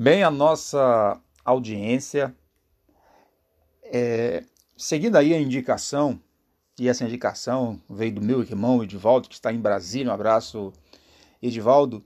Bem, 0.00 0.22
a 0.22 0.30
nossa 0.30 1.20
audiência, 1.44 2.32
é, 3.82 4.44
seguindo 4.76 5.16
aí 5.16 5.34
a 5.34 5.40
indicação, 5.40 6.22
e 6.78 6.88
essa 6.88 7.04
indicação 7.04 7.82
veio 7.90 8.14
do 8.14 8.22
meu 8.22 8.40
irmão 8.40 8.80
Edivaldo, 8.80 9.28
que 9.28 9.34
está 9.34 9.52
em 9.52 9.60
Brasília, 9.60 10.12
um 10.12 10.14
abraço, 10.14 10.72
Edivaldo, 11.42 12.04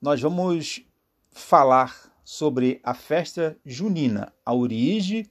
nós 0.00 0.22
vamos 0.22 0.82
falar 1.30 2.10
sobre 2.24 2.80
a 2.82 2.94
festa 2.94 3.58
junina, 3.62 4.32
a 4.42 4.54
origem 4.54 5.26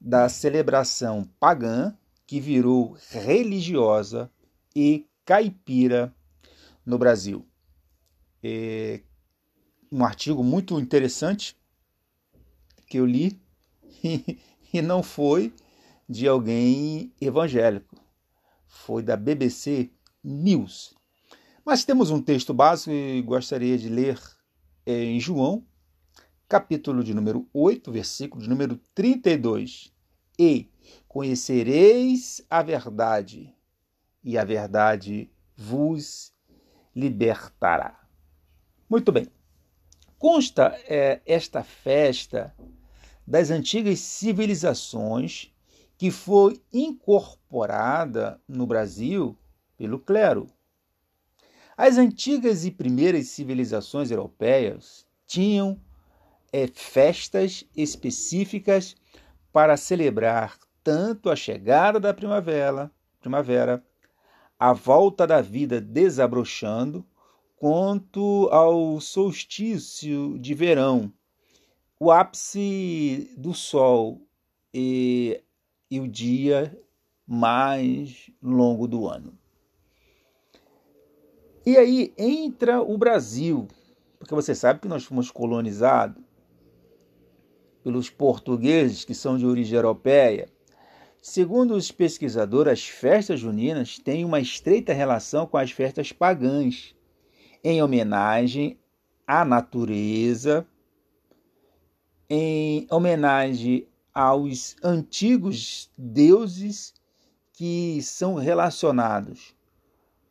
da 0.00 0.28
celebração 0.28 1.30
pagã 1.38 1.96
que 2.26 2.40
virou 2.40 2.96
religiosa 3.10 4.28
e 4.74 5.06
caipira 5.24 6.12
no 6.84 6.98
Brasil. 6.98 7.46
É, 8.42 9.00
um 9.90 10.04
artigo 10.04 10.42
muito 10.42 10.78
interessante 10.80 11.56
que 12.86 12.98
eu 12.98 13.06
li 13.06 13.40
e, 14.72 14.82
não 14.82 15.02
foi 15.02 15.52
de 16.08 16.28
alguém 16.28 17.12
evangélico, 17.20 17.96
foi 18.66 19.02
da 19.02 19.16
BBC 19.16 19.90
News. 20.22 20.94
Mas 21.64 21.84
temos 21.84 22.10
um 22.10 22.22
texto 22.22 22.54
básico 22.54 22.92
e 22.92 23.20
gostaria 23.22 23.76
de 23.76 23.88
ler 23.88 24.20
é, 24.84 25.04
em 25.04 25.18
João, 25.18 25.66
capítulo 26.48 27.02
de 27.02 27.12
número 27.12 27.48
8, 27.52 27.90
versículo 27.90 28.42
de 28.42 28.48
número 28.48 28.80
32. 28.94 29.92
E 30.38 30.70
conhecereis 31.08 32.44
a 32.48 32.62
verdade, 32.62 33.52
e 34.22 34.38
a 34.38 34.44
verdade 34.44 35.30
vos 35.56 36.32
libertará. 36.94 37.98
Muito 38.88 39.10
bem. 39.10 39.35
Consta 40.18 40.78
é, 40.88 41.20
esta 41.26 41.62
festa 41.62 42.54
das 43.26 43.50
antigas 43.50 43.98
civilizações 44.00 45.52
que 45.98 46.10
foi 46.10 46.60
incorporada 46.72 48.40
no 48.48 48.66
Brasil 48.66 49.36
pelo 49.76 49.98
clero. 49.98 50.46
As 51.76 51.98
antigas 51.98 52.64
e 52.64 52.70
primeiras 52.70 53.28
civilizações 53.28 54.10
europeias 54.10 55.06
tinham 55.26 55.78
é, 56.52 56.66
festas 56.66 57.64
específicas 57.76 58.96
para 59.52 59.76
celebrar 59.76 60.56
tanto 60.82 61.28
a 61.28 61.36
chegada 61.36 61.98
da 61.98 62.14
primavera, 62.14 62.90
primavera, 63.20 63.84
a 64.58 64.72
volta 64.72 65.26
da 65.26 65.42
vida 65.42 65.80
desabrochando, 65.80 67.04
quanto 67.56 68.48
ao 68.52 69.00
solstício 69.00 70.38
de 70.38 70.54
verão, 70.54 71.12
o 71.98 72.10
ápice 72.10 73.34
do 73.36 73.54
sol 73.54 74.20
e, 74.72 75.42
e 75.90 75.98
o 75.98 76.06
dia 76.06 76.78
mais 77.26 78.30
longo 78.42 78.86
do 78.86 79.08
ano. 79.08 79.36
E 81.64 81.76
aí 81.76 82.14
entra 82.16 82.80
o 82.80 82.96
Brasil, 82.96 83.66
porque 84.18 84.34
você 84.34 84.54
sabe 84.54 84.80
que 84.80 84.88
nós 84.88 85.04
fomos 85.04 85.30
colonizados 85.30 86.22
pelos 87.82 88.10
portugueses 88.10 89.04
que 89.04 89.14
são 89.14 89.38
de 89.38 89.46
origem 89.46 89.76
europeia. 89.76 90.48
Segundo 91.22 91.74
os 91.74 91.90
pesquisadores, 91.90 92.72
as 92.72 92.84
festas 92.84 93.40
juninas 93.40 93.98
têm 93.98 94.24
uma 94.24 94.38
estreita 94.38 94.92
relação 94.92 95.46
com 95.46 95.56
as 95.56 95.70
festas 95.70 96.12
pagãs 96.12 96.95
em 97.62 97.82
homenagem 97.82 98.78
à 99.26 99.44
natureza, 99.44 100.66
em 102.28 102.86
homenagem 102.90 103.88
aos 104.14 104.76
antigos 104.82 105.90
deuses 105.96 106.94
que 107.52 108.00
são 108.02 108.34
relacionados 108.34 109.54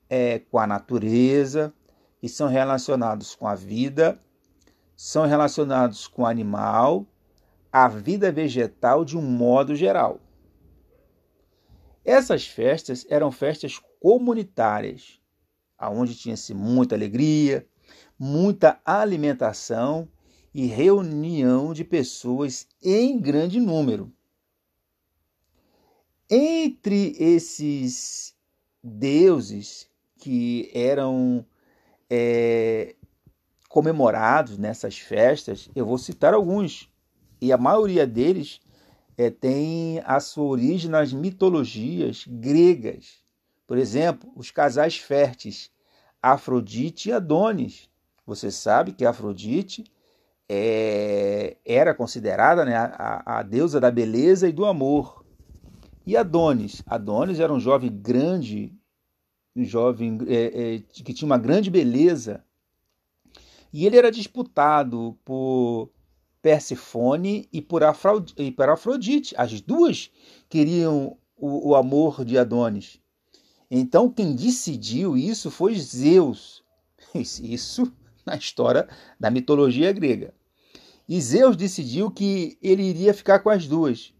é, 0.09 0.39
com 0.39 0.59
a 0.59 0.67
natureza, 0.67 1.73
que 2.19 2.29
são 2.29 2.47
relacionados 2.47 3.35
com 3.35 3.47
a 3.47 3.55
vida, 3.55 4.19
são 4.95 5.25
relacionados 5.25 6.07
com 6.07 6.23
o 6.23 6.25
animal, 6.25 7.05
a 7.71 7.87
vida 7.87 8.31
vegetal 8.31 9.03
de 9.03 9.17
um 9.17 9.21
modo 9.21 9.75
geral. 9.75 10.19
Essas 12.05 12.47
festas 12.47 13.05
eram 13.09 13.31
festas 13.31 13.81
comunitárias, 13.99 15.19
aonde 15.77 16.15
tinha-se 16.15 16.53
muita 16.53 16.95
alegria, 16.95 17.67
muita 18.17 18.79
alimentação 18.85 20.07
e 20.53 20.65
reunião 20.65 21.73
de 21.73 21.83
pessoas 21.83 22.67
em 22.81 23.19
grande 23.19 23.59
número. 23.59 24.11
Entre 26.29 27.15
esses 27.19 28.33
deuses 28.81 29.87
que 30.17 30.71
eram 30.73 31.45
é, 32.09 32.95
comemorados 33.67 34.57
nessas 34.57 34.97
festas, 34.97 35.69
eu 35.75 35.85
vou 35.85 35.97
citar 35.97 36.33
alguns, 36.33 36.89
e 37.41 37.51
a 37.51 37.57
maioria 37.57 38.07
deles 38.07 38.61
é, 39.17 39.29
tem 39.29 40.01
a 40.05 40.19
sua 40.19 40.45
origem 40.45 40.89
nas 40.89 41.11
mitologias 41.11 42.25
gregas. 42.27 43.24
Por 43.67 43.77
exemplo, 43.77 44.31
os 44.35 44.51
casais 44.51 44.97
férteis 44.97 45.71
Afrodite 46.21 47.09
e 47.09 47.11
Adonis. 47.11 47.89
Você 48.25 48.49
sabe 48.49 48.91
que 48.93 49.05
Afrodite 49.05 49.83
é, 50.49 51.57
era 51.65 51.93
considerada 51.93 52.65
né, 52.65 52.75
a, 52.75 53.39
a, 53.39 53.43
deusa 53.43 53.79
da 53.79 53.91
beleza 53.91 54.47
e 54.47 54.51
do 54.51 54.65
amor. 54.65 55.23
E 56.05 56.17
Adonis? 56.17 56.81
Adonis 56.85 57.39
era 57.39 57.53
um 57.53 57.59
jovem 57.59 57.91
grande, 57.91 58.73
um 59.55 59.63
jovem 59.63 60.17
é, 60.27 60.75
é, 60.75 60.79
que 60.79 61.13
tinha 61.13 61.27
uma 61.27 61.37
grande 61.37 61.69
beleza. 61.69 62.43
E 63.71 63.85
ele 63.85 63.97
era 63.97 64.11
disputado 64.11 65.17
por 65.25 65.89
Persefone 66.41 67.49
e 67.51 67.61
por, 67.61 67.83
Afrodite. 67.83 69.35
As 69.37 69.61
duas 69.61 70.11
queriam 70.47 71.17
o, 71.35 71.69
o 71.69 71.75
amor 71.75 72.23
de 72.23 72.37
Adonis. 72.37 72.99
Então, 73.69 74.09
quem 74.09 74.35
decidiu 74.35 75.17
isso 75.17 75.49
foi 75.49 75.75
Zeus. 75.75 76.63
Isso 77.13 77.91
na 78.25 78.35
história 78.35 78.87
da 79.19 79.29
mitologia 79.29 79.91
grega. 79.91 80.33
E 81.07 81.21
Zeus 81.21 81.55
decidiu 81.55 82.09
que 82.09 82.57
ele 82.61 82.83
iria 82.83 83.13
ficar 83.13 83.39
com 83.39 83.49
as 83.49 83.67
duas, 83.67 84.13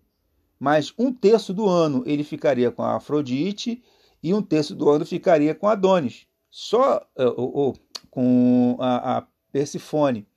mas 0.59 0.93
um 0.97 1.11
terço 1.11 1.53
do 1.53 1.67
ano 1.67 2.03
ele 2.05 2.23
ficaria 2.23 2.71
com 2.71 2.83
a 2.83 2.95
Afrodite 2.95 3.83
e 4.21 4.33
um 4.33 4.41
terço 4.41 4.75
do 4.75 4.89
ano 4.89 5.05
ficaria 5.05 5.55
com 5.55 5.67
Adonis, 5.67 6.27
só 6.49 7.05
ou, 7.15 7.57
ou, 7.57 7.75
com 8.11 8.77
a, 8.79 9.17
a 9.17 9.27
Persifone. 9.51 10.27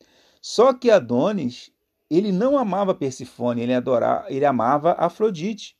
Só 0.40 0.72
que 0.72 0.90
Adonis 0.90 1.70
ele 2.10 2.32
não 2.32 2.56
amava 2.56 2.94
Persifone, 2.94 3.60
ele 3.60 3.75
adorava, 3.75 4.25
ele 4.28 4.44
amava 4.44 4.92
Afrodite. 4.92 5.76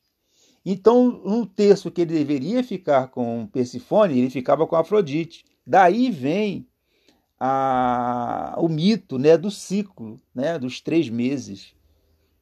Então, 0.65 1.21
um 1.25 1.45
terço 1.45 1.89
que 1.89 2.01
ele 2.01 2.13
deveria 2.13 2.63
ficar 2.63 3.07
com 3.07 3.47
Persifone, 3.47 4.17
ele 4.17 4.29
ficava 4.29 4.67
com 4.67 4.75
Afrodite. 4.75 5.45
Daí 5.65 6.11
vem 6.11 6.67
a, 7.39 8.55
o 8.57 8.67
mito 8.67 9.17
né, 9.17 9.37
do 9.37 9.49
ciclo, 9.49 10.19
né, 10.35 10.59
dos 10.59 10.81
três 10.81 11.09
meses, 11.09 11.73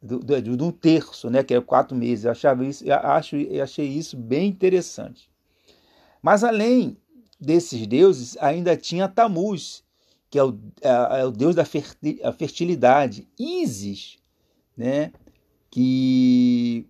do, 0.02 0.20
do, 0.20 0.66
um 0.66 0.72
terço, 0.72 1.30
né, 1.30 1.44
que 1.44 1.54
é 1.54 1.62
quatro 1.62 1.96
meses. 1.96 2.26
Eu, 2.26 2.32
achava 2.32 2.66
isso, 2.66 2.84
eu, 2.84 2.96
acho, 2.96 3.36
eu 3.36 3.64
achei 3.64 3.86
isso 3.86 4.18
bem 4.18 4.50
interessante. 4.50 5.30
Mas 6.22 6.44
além 6.44 6.98
desses 7.40 7.86
deuses, 7.86 8.36
ainda 8.40 8.76
tinha 8.76 9.08
Tamuz, 9.08 9.84
que 10.30 10.40
é 10.40 10.44
o, 10.44 10.58
é, 10.82 11.20
é 11.20 11.26
o 11.26 11.32
deus 11.32 11.56
da 11.56 11.64
fertilidade, 11.66 13.28
Isis, 13.40 14.18
né, 14.76 15.12
que 15.70 16.88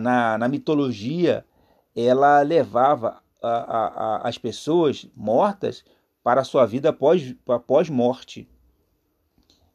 na, 0.00 0.38
na 0.38 0.48
mitologia, 0.48 1.44
ela 1.94 2.40
levava 2.42 3.22
a, 3.42 3.48
a, 3.48 4.28
as 4.28 4.38
pessoas 4.38 5.06
mortas 5.14 5.84
para 6.22 6.40
a 6.40 6.44
sua 6.44 6.64
vida 6.64 6.88
após, 6.88 7.90
morte. 7.90 8.48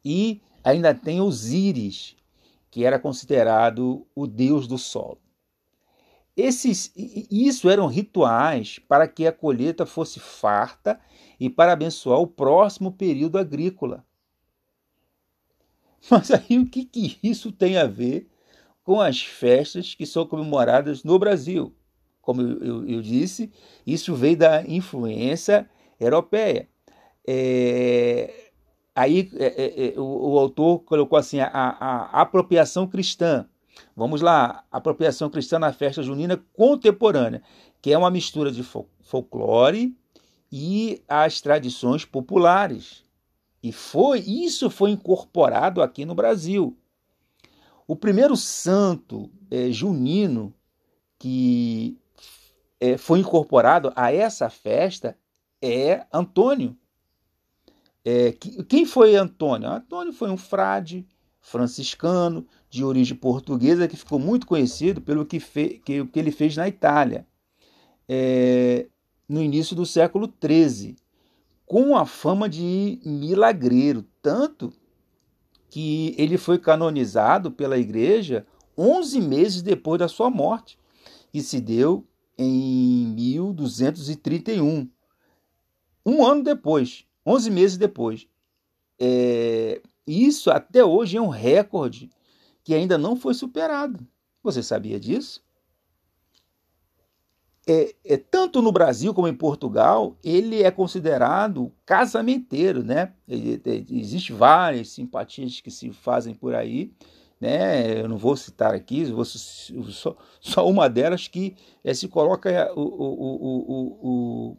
E 0.03 0.41
ainda 0.63 0.93
tem 0.93 1.21
Osíris, 1.21 2.15
que 2.71 2.85
era 2.85 2.97
considerado 2.97 4.07
o 4.15 4.25
deus 4.25 4.67
do 4.67 4.77
sol. 4.77 5.19
Esses, 6.35 6.91
isso 6.95 7.67
eram 7.69 7.87
rituais 7.87 8.79
para 8.87 9.07
que 9.07 9.25
a 9.25 9.31
colheita 9.31 9.85
fosse 9.85 10.19
farta 10.19 10.99
e 11.39 11.49
para 11.49 11.73
abençoar 11.73 12.19
o 12.19 12.27
próximo 12.27 12.91
período 12.91 13.37
agrícola. 13.37 14.05
Mas 16.09 16.29
aí 16.31 16.59
o 16.59 16.69
que, 16.69 16.85
que 16.85 17.17
isso 17.23 17.51
tem 17.51 17.77
a 17.77 17.87
ver 17.87 18.29
com 18.87 19.01
as 19.01 19.21
festas 19.21 19.93
que 19.93 20.05
são 20.05 20.25
comemoradas 20.25 21.03
no 21.03 21.19
Brasil. 21.19 21.75
Como 22.21 22.41
eu, 22.41 22.87
eu, 22.87 23.01
disse, 23.01 23.51
isso 23.85 24.15
veio 24.15 24.37
da 24.37 24.63
influência 24.65 25.69
europeia. 25.99 26.69
É, 27.27 28.33
aí 28.95 29.29
é, 29.35 29.87
é, 29.93 29.99
o, 29.99 30.31
o, 30.31 30.39
autor 30.39 30.79
colocou 30.85 31.19
assim 31.19 31.41
a, 31.41 31.47
a, 31.47 31.67
a, 31.69 32.21
apropriação 32.21 32.87
cristã. 32.87 33.45
Vamos 33.93 34.21
lá, 34.21 34.63
apropriação 34.71 35.29
cristã 35.29 35.59
na 35.59 35.73
festa 35.73 36.01
junina 36.01 36.41
contemporânea, 36.53 37.43
que 37.81 37.91
é 37.91 37.97
uma 37.97 38.09
mistura 38.09 38.53
de 38.53 38.63
fol 38.63 38.87
folclore 39.01 39.93
e 40.49 41.03
as 41.09 41.41
tradições 41.41 42.05
populares. 42.05 43.03
E 43.61 43.73
foi 43.73 44.19
isso 44.19 44.69
foi 44.69 44.91
incorporado 44.91 45.81
aqui 45.81 46.05
no 46.05 46.15
Brasil. 46.15 46.77
O 47.87 47.95
primeiro 47.95 48.35
santo 48.35 49.31
é, 49.49 49.71
junino 49.71 50.53
que 51.17 51.97
é, 52.79 52.97
foi 52.97 53.19
incorporado 53.19 53.91
a 53.95 54.13
essa 54.13 54.49
festa 54.49 55.17
é 55.61 56.05
Antônio. 56.13 56.77
É, 58.03 58.33
que, 58.33 58.63
quem 58.65 58.85
foi 58.85 59.15
Antônio? 59.15 59.69
Antônio 59.69 60.13
foi 60.13 60.29
um 60.29 60.37
frade 60.37 61.07
franciscano 61.39 62.45
de 62.69 62.83
origem 62.83 63.15
portuguesa 63.15 63.87
que 63.87 63.95
ficou 63.95 64.19
muito 64.19 64.45
conhecido 64.45 65.01
pelo 65.01 65.25
que, 65.25 65.39
fe, 65.39 65.81
que, 65.83 66.05
que 66.05 66.19
ele 66.19 66.31
fez 66.31 66.57
na 66.57 66.67
Itália 66.67 67.25
é, 68.07 68.87
no 69.27 69.41
início 69.41 69.75
do 69.75 69.85
século 69.85 70.31
XIII, 70.41 70.95
com 71.65 71.97
a 71.97 72.05
fama 72.05 72.47
de 72.47 72.99
milagreiro, 73.03 74.05
tanto 74.21 74.71
que 75.77 76.15
ele 76.17 76.39
foi 76.39 76.57
canonizado 76.57 77.51
pela 77.51 77.77
igreja 77.77 78.47
11 78.75 79.21
meses 79.21 79.61
depois 79.61 79.99
da 79.99 80.07
sua 80.07 80.27
morte, 80.27 80.75
que 81.31 81.39
se 81.39 81.61
deu 81.61 82.03
em 82.35 83.05
1231. 83.13 84.89
Um 86.03 86.25
ano 86.25 86.41
depois, 86.41 87.05
11 87.23 87.51
meses 87.51 87.77
depois. 87.77 88.27
É, 88.99 89.79
isso 90.07 90.49
até 90.49 90.83
hoje 90.83 91.17
é 91.17 91.21
um 91.21 91.27
recorde 91.27 92.09
que 92.63 92.73
ainda 92.73 92.97
não 92.97 93.15
foi 93.15 93.35
superado. 93.35 94.03
Você 94.41 94.63
sabia 94.63 94.99
disso? 94.99 95.43
É, 97.69 97.93
é, 98.05 98.15
tanto 98.15 98.61
no 98.61 98.71
Brasil 98.71 99.13
como 99.13 99.27
em 99.27 99.33
Portugal, 99.33 100.15
ele 100.23 100.63
é 100.63 100.71
considerado 100.71 101.69
casamenteiro, 101.85 102.81
né? 102.81 103.11
Existem 103.27 104.33
várias 104.33 104.87
simpatias 104.91 105.59
que 105.59 105.69
se 105.69 105.91
fazem 105.91 106.33
por 106.33 106.55
aí, 106.55 106.93
né? 107.41 107.99
Eu 107.99 108.07
não 108.07 108.17
vou 108.17 108.37
citar 108.37 108.73
aqui, 108.73 109.03
vou, 109.11 109.25
só, 109.25 110.15
só 110.39 110.65
uma 110.65 110.87
delas 110.87 111.27
que 111.27 111.57
é, 111.83 111.93
se 111.93 112.07
coloca 112.07 112.71
o, 112.73 112.81
o, 112.81 114.57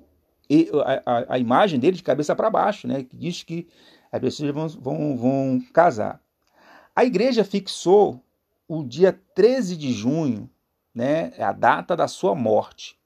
o, 0.51 0.83
a, 1.07 1.35
a, 1.35 1.39
imagem 1.39 1.81
dele 1.81 1.97
de 1.97 2.03
cabeça 2.03 2.37
para 2.37 2.51
baixo, 2.51 2.87
né? 2.87 3.05
Que 3.05 3.17
diz 3.17 3.43
que 3.43 3.67
as 4.13 4.21
pessoas 4.21 4.51
vão, 4.51 4.69
vão, 4.69 5.17
vão 5.17 5.63
casar. 5.73 6.21
A 6.95 7.07
igreja 7.07 7.43
fixou 7.43 8.23
o 8.69 8.85
dia 8.85 9.19
13 9.35 9.79
de 9.79 9.95
junho, 9.95 10.51
né? 10.95 11.33
A 11.39 11.53
data 11.53 11.97
da 11.97 12.07
sua 12.07 12.35
morte 12.35 12.98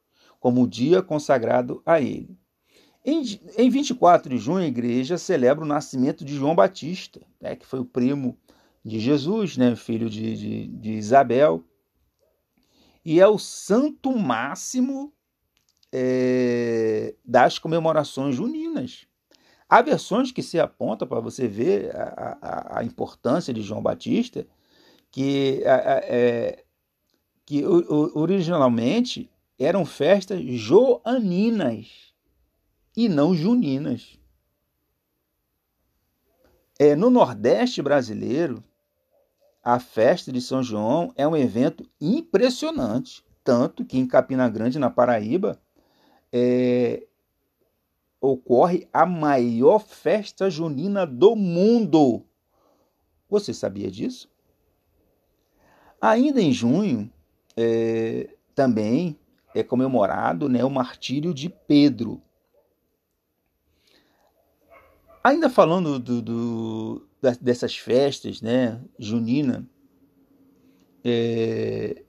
como 0.43 0.65
o 0.65 0.67
dia 0.67 1.01
consagrado 1.01 1.81
a 1.87 2.01
ele. 2.01 2.37
Em, 3.05 3.23
em 3.57 3.71
24 3.71 4.29
de 4.29 4.39
junho, 4.39 4.65
a 4.65 4.67
igreja 4.67 5.17
celebra 5.17 5.65
o 5.65 5.69
nascimento 5.69 6.25
de 6.25 6.35
João 6.35 6.53
Batista, 6.53 7.21
né, 7.41 7.55
que 7.55 7.65
foi 7.65 7.79
o 7.79 7.85
primo 7.85 8.37
de 8.85 8.99
Jesus, 8.99 9.57
né, 9.57 9.77
filho 9.77 10.11
de, 10.11 10.37
de, 10.37 10.67
de 10.67 10.93
Isabel, 10.95 11.65
e 13.05 13.21
é 13.21 13.27
o 13.27 13.39
santo 13.39 14.11
máximo 14.19 15.13
é, 15.93 17.15
das 17.25 17.61
comemorações 17.61 18.35
juninas. 18.35 19.07
Há 19.69 19.81
versões 19.81 20.33
que 20.33 20.43
se 20.43 20.59
apontam 20.59 21.07
para 21.07 21.21
você 21.21 21.47
ver 21.47 21.95
a, 21.95 22.39
a, 22.43 22.79
a, 22.81 22.85
importância 22.85 23.55
de 23.55 23.63
João 23.63 23.81
Batista, 23.81 24.45
que, 25.09 25.63
é, 25.65 26.65
que 27.47 27.65
originalmente 27.65 29.32
eram 29.65 29.85
festas 29.85 30.43
joaninas 30.43 32.13
e 32.97 33.09
não 33.09 33.35
juninas. 33.35 34.19
É, 36.79 36.97
no 36.97 37.11
Nordeste 37.11 37.81
brasileiro, 37.83 38.63
a 39.63 39.79
festa 39.79 40.33
de 40.33 40.41
São 40.41 40.63
João 40.63 41.13
é 41.17 41.27
um 41.27 41.37
evento 41.37 41.89
impressionante, 42.01 43.25
tanto 43.45 43.85
que 43.85 43.99
em 43.99 44.07
Capina 44.07 44.49
Grande, 44.49 44.79
na 44.79 44.91
Paraíba, 44.91 45.61
é, 46.33 47.07
ocorre 48.21 48.89
a 48.93 49.07
maior 49.07 49.81
festa 49.81 50.51
junina 50.51 51.07
do 51.07 51.37
mundo. 51.37 52.25
Você 53.29 53.55
sabia 53.55 53.91
disso? 53.91 54.31
Ainda 56.01 56.41
em 56.41 56.53
junho, 56.53 57.09
é, 57.57 58.35
também 58.55 59.17
é 59.55 59.63
comemorado 59.63 60.49
né, 60.49 60.65
o 60.65 60.71
martírio 60.71 61.35
de 61.35 61.49
Pedro. 61.49 62.21
Ainda 65.23 65.49
falando 65.49 65.99
do, 65.99 66.21
do, 66.21 67.09
dessas 67.41 67.77
festas 67.77 68.43
né, 68.43 68.81
junina, 68.99 69.69
é, 71.05 72.03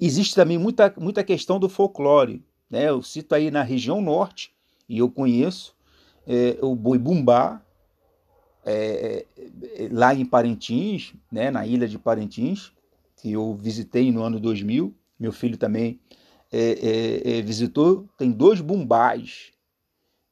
existe 0.00 0.34
também 0.34 0.56
muita, 0.56 0.92
muita 0.98 1.24
questão 1.24 1.58
do 1.58 1.68
folclore. 1.68 2.42
Né? 2.70 2.88
Eu 2.88 3.02
cito 3.02 3.34
aí 3.34 3.50
na 3.50 3.62
região 3.62 4.00
norte, 4.00 4.54
e 4.88 4.98
eu 4.98 5.10
conheço, 5.10 5.76
é, 6.26 6.58
o 6.62 6.74
boi 6.74 6.98
bumbá, 6.98 7.62
é, 8.64 9.26
é 9.76 9.88
lá 9.90 10.14
em 10.14 10.24
Parintins, 10.24 11.14
né, 11.30 11.50
na 11.50 11.66
ilha 11.66 11.88
de 11.88 11.98
Parintins, 11.98 12.72
que 13.16 13.32
eu 13.32 13.54
visitei 13.54 14.12
no 14.12 14.22
ano 14.22 14.38
2000, 14.38 14.94
meu 15.18 15.32
filho 15.32 15.56
também 15.56 16.00
é, 16.50 16.58
é, 16.60 17.38
é, 17.38 17.42
visitou, 17.42 18.08
tem 18.16 18.30
dois 18.30 18.60
bumbás. 18.60 19.52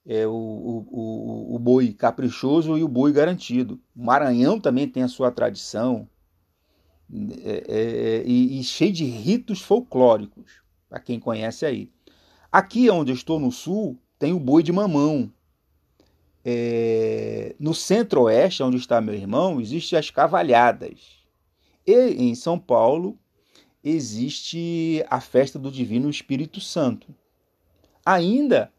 É 0.08 0.24
o, 0.26 0.30
o, 0.32 1.56
o, 1.56 1.58
boi 1.58 1.92
caprichoso 1.92 2.78
e 2.78 2.84
o 2.84 2.88
boi 2.88 3.12
garantido. 3.12 3.80
O 3.94 4.04
Maranhão 4.04 4.60
também 4.60 4.86
tem 4.86 5.02
a 5.02 5.08
sua 5.08 5.32
tradição 5.32 6.08
é, 7.42 7.64
é, 7.68 8.22
e, 8.24 8.60
e 8.60 8.62
cheio 8.62 8.92
de 8.92 9.04
ritos 9.04 9.60
folclóricos, 9.60 10.62
para 10.88 11.00
quem 11.00 11.18
conhece 11.18 11.66
aí. 11.66 11.90
Aqui 12.52 12.88
onde 12.88 13.10
eu 13.10 13.16
estou 13.16 13.40
no 13.40 13.50
sul, 13.50 13.98
tem 14.16 14.32
o 14.32 14.38
boi 14.38 14.62
de 14.62 14.72
mamão. 14.72 15.32
É, 16.44 17.56
no 17.58 17.74
centro-oeste, 17.74 18.62
onde 18.62 18.76
está 18.76 19.00
meu 19.00 19.14
irmão, 19.14 19.60
existem 19.60 19.98
as 19.98 20.08
cavalhadas. 20.08 21.26
E 21.84 21.92
em 22.10 22.34
São 22.36 22.60
Paulo, 22.60 23.18
existe 23.88 25.04
a 25.08 25.20
festa 25.20 25.60
do 25.60 25.70
Divino 25.70 26.10
Espírito 26.10 26.60
Santo. 26.60 27.14
Ainda 28.04 28.72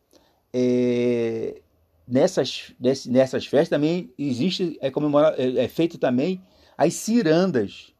é, 0.54 1.62
nessas, 2.06 2.74
nessas 3.06 3.46
festas 3.46 3.70
também 3.70 4.14
existe 4.18 4.78
é, 4.82 4.88
é, 4.88 5.64
é 5.64 5.68
feito 5.70 5.98
também 5.98 6.42
as 6.78 6.94
cirandas. 6.94 7.94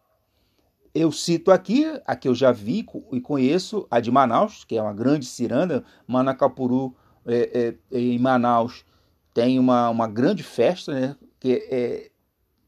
Eu 0.94 1.10
cito 1.12 1.50
aqui, 1.50 1.86
a 2.06 2.16
que 2.16 2.28
eu 2.28 2.36
já 2.36 2.52
vi 2.52 2.86
e 3.14 3.22
conheço, 3.22 3.88
a 3.90 4.02
de 4.02 4.12
Manaus, 4.12 4.66
que 4.66 4.76
é 4.76 4.82
uma 4.82 4.94
grande 4.94 5.26
ciranda. 5.26 5.86
Manacapuru, 6.06 6.94
é, 7.26 7.76
é, 7.92 7.98
em 7.98 8.20
Manaus, 8.20 8.84
tem 9.34 9.60
uma, 9.60 9.90
uma 9.90 10.08
grande 10.08 10.44
festa, 10.44 10.94
né? 10.94 11.16
que 11.40 11.54
é, 11.70 12.12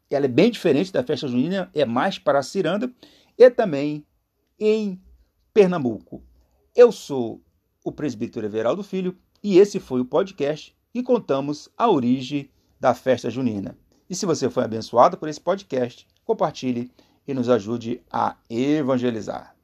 ela 0.09 0.25
é 0.25 0.29
bem 0.29 0.49
diferente 0.49 0.93
da 0.93 1.03
festa 1.03 1.27
junina, 1.27 1.69
é 1.73 1.83
mais 1.83 2.17
para 2.17 2.39
a 2.39 2.43
ciranda. 2.43 2.89
E 3.37 3.49
também 3.49 4.05
em 4.59 5.01
Pernambuco. 5.53 6.21
Eu 6.75 6.91
sou 6.91 7.41
o 7.83 7.91
presbítero 7.91 8.45
Everaldo 8.45 8.83
Filho 8.83 9.17
e 9.41 9.57
esse 9.57 9.79
foi 9.79 10.01
o 10.01 10.05
podcast 10.05 10.75
e 10.93 11.01
contamos 11.01 11.69
a 11.77 11.89
origem 11.89 12.49
da 12.79 12.93
festa 12.93 13.29
junina. 13.29 13.77
E 14.09 14.15
se 14.15 14.25
você 14.25 14.49
foi 14.49 14.63
abençoado 14.63 15.17
por 15.17 15.29
esse 15.29 15.39
podcast, 15.39 16.07
compartilhe 16.25 16.91
e 17.27 17.33
nos 17.33 17.47
ajude 17.47 18.01
a 18.11 18.35
evangelizar. 18.49 19.58